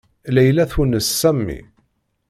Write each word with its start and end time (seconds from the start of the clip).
Layla 0.35 0.63
twennes 0.71 1.05
Sami. 1.19 1.59